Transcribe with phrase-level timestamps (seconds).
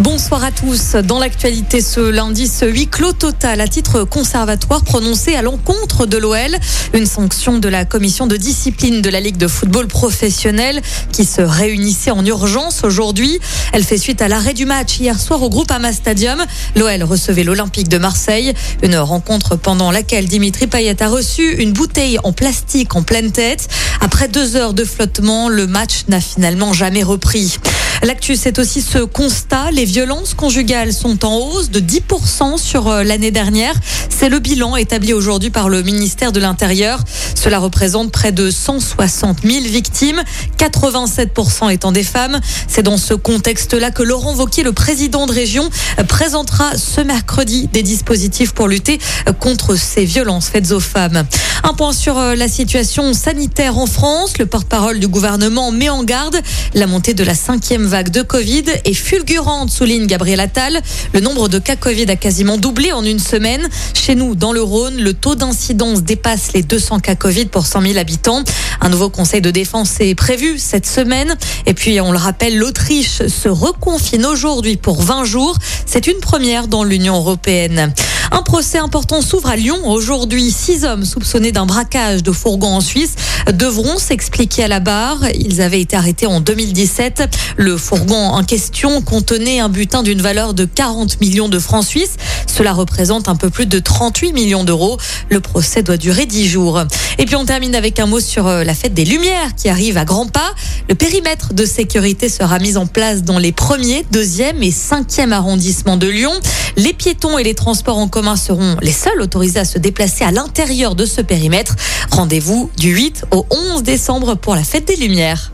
[0.00, 0.92] Bonsoir à tous.
[0.94, 6.16] Dans l'actualité ce lundi, ce huis clos total à titre conservatoire prononcé à l'encontre de
[6.16, 6.56] l'OL.
[6.94, 10.80] Une sanction de la commission de discipline de la Ligue de football professionnel
[11.12, 13.40] qui se réunissait en urgence aujourd'hui.
[13.74, 16.42] Elle fait suite à l'arrêt du match hier soir au groupe Ama Stadium.
[16.76, 18.54] L'OL recevait l'Olympique de Marseille.
[18.82, 23.68] Une rencontre pendant laquelle Dimitri Payet a reçu une bouteille en plastique en pleine tête.
[24.00, 27.58] Après deux heures de flottement, le match n'a finalement jamais repris.
[28.02, 29.70] L'actu, c'est aussi ce constat.
[29.72, 33.74] Les violences conjugales sont en hausse de 10% sur euh, l'année dernière.
[34.20, 37.02] C'est le bilan établi aujourd'hui par le ministère de l'Intérieur.
[37.34, 40.22] Cela représente près de 160 000 victimes,
[40.58, 42.38] 87% étant des femmes.
[42.68, 45.70] C'est dans ce contexte-là que Laurent Vauquier, le président de région,
[46.06, 48.98] présentera ce mercredi des dispositifs pour lutter
[49.38, 51.24] contre ces violences faites aux femmes.
[51.62, 54.38] Un point sur euh, la situation sanitaire en France.
[54.38, 56.40] Le porte-parole du gouvernement met en garde.
[56.74, 60.80] La montée de la cinquième vague de Covid est fulgurante, souligne Gabriel Attal.
[61.12, 63.68] Le nombre de cas Covid a quasiment doublé en une semaine.
[64.14, 67.98] Nous, dans le Rhône, le taux d'incidence dépasse les 200 cas Covid pour 100 000
[67.98, 68.42] habitants.
[68.80, 71.36] Un nouveau conseil de défense est prévu cette semaine.
[71.66, 75.56] Et puis, on le rappelle, l'Autriche se reconfine aujourd'hui pour 20 jours.
[75.86, 77.92] C'est une première dans l'Union européenne.
[78.32, 80.52] Un procès important s'ouvre à Lyon aujourd'hui.
[80.52, 83.16] Six hommes soupçonnés d'un braquage de fourgon en Suisse
[83.52, 85.18] devront s'expliquer à la barre.
[85.34, 87.24] Ils avaient été arrêtés en 2017.
[87.56, 92.16] Le fourgon en question contenait un butin d'une valeur de 40 millions de francs suisses.
[92.60, 94.98] Cela représente un peu plus de 38 millions d'euros.
[95.30, 96.84] Le procès doit durer 10 jours.
[97.16, 99.96] Et puis on termine avec un mot sur euh, la fête des Lumières qui arrive
[99.96, 100.52] à grands pas.
[100.86, 105.96] Le périmètre de sécurité sera mis en place dans les premiers, deuxième et cinquième arrondissements
[105.96, 106.32] de Lyon.
[106.76, 110.30] Les piétons et les transports en commun seront les seuls autorisés à se déplacer à
[110.30, 111.76] l'intérieur de ce périmètre.
[112.10, 115.50] Rendez-vous du 8 au 11 décembre pour la fête des Lumières.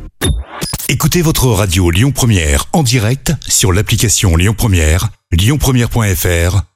[0.88, 6.75] Écoutez votre radio Lyon Première en direct sur l'application Lyon Première, lyonpremière.fr